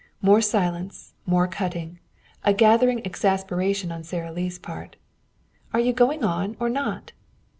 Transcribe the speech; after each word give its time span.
More 0.19 0.41
silence, 0.41 1.13
more 1.27 1.47
cutting, 1.47 1.99
a 2.43 2.55
gathering 2.55 3.05
exasperation 3.05 3.91
on 3.91 4.03
Sara 4.03 4.31
Lee's 4.31 4.57
part. 4.57 4.95
"Are 5.75 5.79
you 5.79 5.93
going 5.93 6.23
on 6.23 6.57
or 6.59 6.71
not?" 6.71 7.11